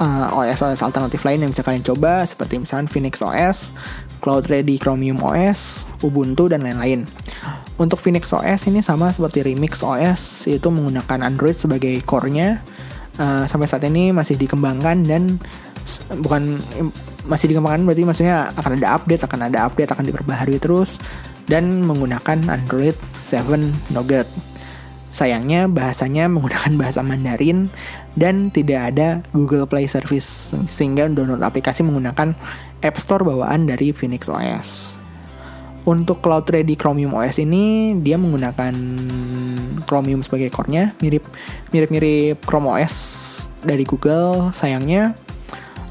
[0.01, 3.69] uh, OS OS alternatif lain yang bisa kalian coba seperti misalnya Phoenix OS,
[4.19, 7.07] Cloud Ready Chromium OS, Ubuntu dan lain-lain.
[7.79, 12.59] Untuk Phoenix OS ini sama seperti Remix OS itu menggunakan Android sebagai core-nya.
[13.19, 15.39] Uh, sampai saat ini masih dikembangkan dan
[16.23, 16.55] bukan
[17.27, 20.99] masih dikembangkan berarti maksudnya akan ada update, akan ada update, akan diperbaharui terus
[21.49, 24.29] dan menggunakan Android 7 Nougat.
[25.09, 27.73] Sayangnya bahasanya menggunakan bahasa Mandarin
[28.13, 32.37] dan tidak ada Google Play Service sehingga download aplikasi menggunakan
[32.79, 34.95] App Store bawaan dari Phoenix OS.
[35.87, 38.75] Untuk Cloud Ready Chromium OS ini dia menggunakan
[39.87, 41.25] Chromium sebagai core-nya, mirip
[41.73, 42.95] mirip-mirip Chrome OS
[43.63, 44.53] dari Google.
[44.53, 45.17] Sayangnya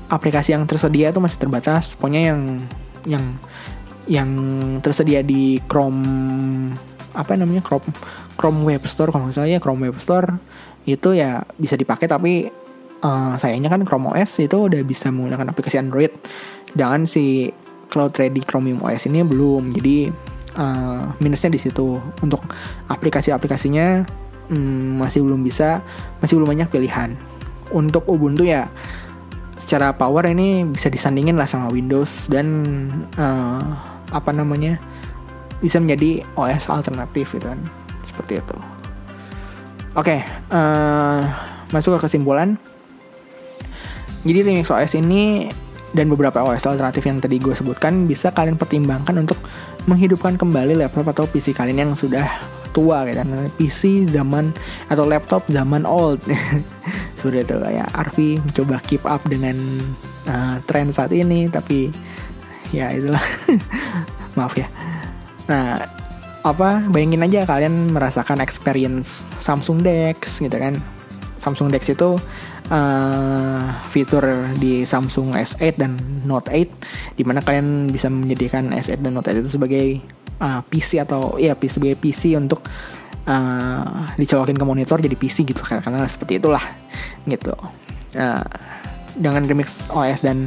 [0.08, 1.96] aplikasi yang tersedia itu masih terbatas.
[1.98, 2.40] Pokoknya yang
[3.08, 3.24] yang
[4.08, 4.30] yang
[4.80, 6.00] tersedia di Chrome
[7.12, 7.88] apa namanya Chrome
[8.38, 10.40] Chrome Web Store kalau misalnya Chrome Web Store
[10.88, 12.48] itu ya bisa dipakai tapi
[13.02, 16.12] uh, sayangnya kan Chrome OS itu udah bisa menggunakan aplikasi Android
[16.72, 17.48] sedangkan si
[17.88, 19.72] Cloud Ready Chromium OS ini belum.
[19.72, 20.12] Jadi
[20.56, 21.98] uh, minusnya di situ.
[22.20, 22.44] Untuk
[22.88, 24.04] aplikasi-aplikasinya
[24.52, 25.80] um, masih belum bisa
[26.20, 27.16] masih belum banyak pilihan.
[27.72, 28.68] Untuk Ubuntu ya
[29.58, 32.46] secara power ini bisa disandingin lah sama Windows dan
[33.18, 33.60] uh,
[34.14, 34.78] apa namanya
[35.58, 37.60] bisa menjadi OS alternatif gitu kan.
[38.06, 38.58] Seperti itu.
[39.98, 40.20] Oke okay,
[40.54, 41.20] uh, eh,
[41.74, 42.54] masuk ke kesimpulan.
[44.22, 45.48] Jadi Linux OS ini
[45.96, 49.40] dan beberapa OS alternatif yang tadi gue sebutkan bisa kalian pertimbangkan untuk
[49.88, 52.28] menghidupkan kembali laptop atau PC kalian yang sudah
[52.76, 53.28] tua gitu kan.
[53.56, 54.52] PC zaman
[54.92, 56.20] atau laptop zaman old.
[57.18, 59.56] Seperti itu kayak Arvi mencoba keep up dengan
[60.28, 61.88] uh, tren saat ini tapi
[62.70, 63.24] ya itulah.
[64.36, 64.68] Maaf ya.
[65.48, 65.88] Nah
[66.44, 70.76] apa bayangin aja kalian merasakan experience Samsung Dex gitu kan.
[71.40, 72.20] Samsung Dex itu
[72.70, 74.24] uh, fitur
[74.56, 75.92] di Samsung S8 dan
[76.24, 79.86] Note 8 di mana kalian bisa menjadikan S8 dan Note 8 itu sebagai
[80.40, 82.62] uh, PC atau ya sebagai PC untuk
[83.26, 86.62] uh, dicolokin ke monitor jadi PC gitu kan karena seperti itulah
[87.26, 87.54] gitu.
[88.16, 88.44] Uh,
[89.18, 90.46] dengan remix OS dan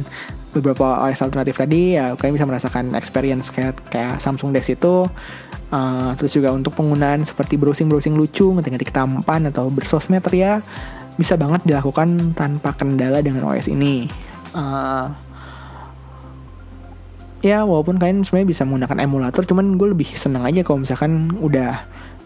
[0.52, 5.06] beberapa OS alternatif tadi ya kalian bisa merasakan experience kayak kayak Samsung Dex itu.
[5.72, 10.60] Uh, terus juga untuk penggunaan seperti browsing browsing lucu ngetik-ngetik tampan atau bersosmed ya
[11.16, 14.08] bisa banget dilakukan tanpa kendala dengan OS ini.
[14.52, 15.08] Uh,
[17.42, 21.82] ya walaupun kalian sebenarnya bisa menggunakan emulator cuman gue lebih seneng aja kalau misalkan udah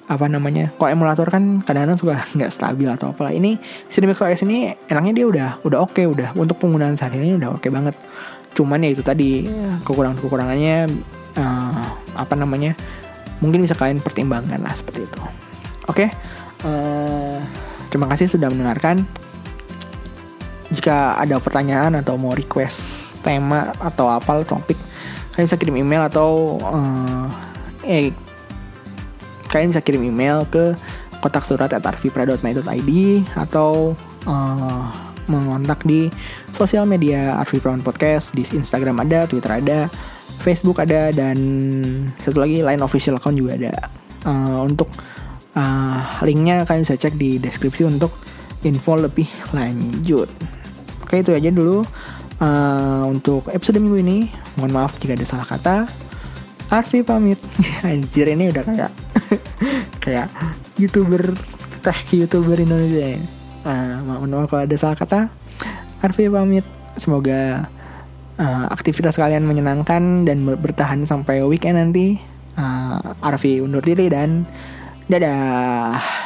[0.06, 3.34] apa namanya kalau emulator kan kadang-kadang suka nggak stabil atau apalah.
[3.34, 3.58] Ini
[3.90, 7.58] Cinemix OS ini enaknya dia udah udah oke okay, udah untuk penggunaan saat ini udah
[7.58, 7.98] oke okay banget.
[8.54, 9.44] Cuman ya itu tadi
[9.82, 10.88] kekurangan kekurangannya
[11.36, 12.72] uh, apa namanya
[13.42, 15.20] mungkin bisa kalian pertimbangkan lah seperti itu.
[15.86, 16.08] Oke okay?
[16.66, 17.38] eh,
[17.96, 19.08] terima kasih sudah mendengarkan
[20.68, 24.76] jika ada pertanyaan atau mau request tema atau apa topik
[25.32, 27.24] kalian bisa kirim email atau uh,
[27.88, 28.12] eh
[29.48, 30.76] kalian bisa kirim email ke
[31.24, 31.80] kotak surat at
[33.32, 33.96] atau
[34.28, 34.84] uh,
[35.24, 36.12] mengontak di
[36.52, 39.88] sosial media Arvi Prawan Podcast di Instagram ada, Twitter ada,
[40.44, 41.38] Facebook ada dan
[42.20, 43.74] satu lagi lain official account juga ada.
[44.28, 44.92] Uh, untuk
[45.56, 48.12] uh, linknya kalian bisa cek di deskripsi untuk
[48.62, 49.26] info lebih
[49.56, 50.28] lanjut.
[51.02, 51.82] Oke itu aja dulu
[52.40, 54.18] uh, untuk episode minggu ini.
[54.60, 55.76] Mohon maaf jika ada salah kata.
[56.66, 57.38] Arfi pamit.
[57.86, 58.92] Anjir ini udah kayak
[60.04, 60.28] kayak
[60.76, 61.34] youtuber
[61.80, 63.16] teh youtuber Indonesia.
[63.66, 65.20] Uh, mohon maaf kalau ada salah kata.
[66.02, 66.66] Arfi pamit.
[66.96, 67.68] Semoga
[68.40, 72.18] uh, aktivitas kalian menyenangkan dan bertahan sampai weekend nanti.
[72.56, 74.48] Uh, Arfi undur diri dan
[75.06, 76.25] dadah.